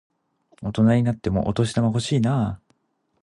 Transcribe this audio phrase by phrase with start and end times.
[0.63, 2.73] 大人になってもお年玉欲しいなぁ。